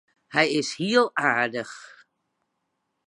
[0.33, 1.77] Hy is hiel aardich.